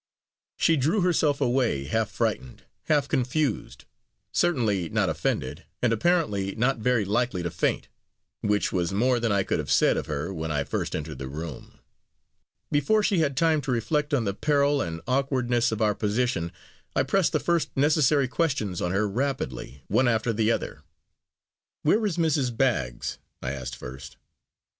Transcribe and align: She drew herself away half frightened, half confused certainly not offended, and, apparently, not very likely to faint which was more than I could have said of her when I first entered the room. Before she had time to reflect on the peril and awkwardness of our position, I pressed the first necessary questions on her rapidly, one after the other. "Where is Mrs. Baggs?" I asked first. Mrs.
She 0.57 0.77
drew 0.77 1.01
herself 1.01 1.39
away 1.39 1.83
half 1.83 2.09
frightened, 2.09 2.63
half 2.85 3.07
confused 3.07 3.85
certainly 4.31 4.89
not 4.89 5.09
offended, 5.09 5.63
and, 5.79 5.93
apparently, 5.93 6.55
not 6.55 6.79
very 6.79 7.05
likely 7.05 7.43
to 7.43 7.51
faint 7.51 7.87
which 8.41 8.71
was 8.71 8.91
more 8.91 9.19
than 9.19 9.31
I 9.31 9.43
could 9.43 9.59
have 9.59 9.69
said 9.71 9.97
of 9.97 10.07
her 10.07 10.33
when 10.33 10.49
I 10.49 10.63
first 10.63 10.95
entered 10.95 11.19
the 11.19 11.27
room. 11.27 11.77
Before 12.71 13.03
she 13.03 13.19
had 13.19 13.37
time 13.37 13.61
to 13.61 13.71
reflect 13.71 14.11
on 14.11 14.23
the 14.25 14.33
peril 14.33 14.81
and 14.81 15.01
awkwardness 15.07 15.71
of 15.71 15.83
our 15.83 15.93
position, 15.93 16.51
I 16.95 17.03
pressed 17.03 17.31
the 17.31 17.39
first 17.39 17.69
necessary 17.77 18.27
questions 18.27 18.81
on 18.81 18.89
her 18.91 19.07
rapidly, 19.07 19.83
one 19.87 20.07
after 20.07 20.33
the 20.33 20.51
other. 20.51 20.81
"Where 21.83 22.03
is 22.07 22.17
Mrs. 22.17 22.57
Baggs?" 22.57 23.19
I 23.43 23.51
asked 23.51 23.75
first. 23.75 24.13
Mrs. 24.13 24.17